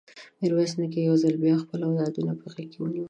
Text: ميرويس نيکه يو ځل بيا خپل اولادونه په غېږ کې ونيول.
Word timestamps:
ميرويس 0.39 0.73
نيکه 0.79 0.99
يو 1.07 1.15
ځل 1.23 1.35
بيا 1.43 1.55
خپل 1.63 1.79
اولادونه 1.87 2.31
په 2.41 2.45
غېږ 2.53 2.67
کې 2.71 2.79
ونيول. 2.79 2.99